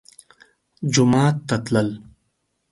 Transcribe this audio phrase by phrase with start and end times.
[0.93, 1.89] جومات ته تلل